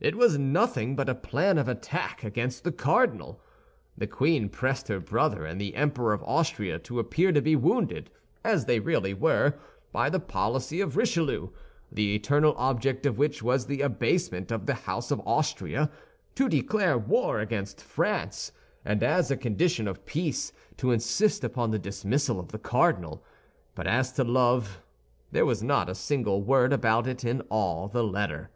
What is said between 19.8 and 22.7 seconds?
of peace, to insist upon the dismissal of the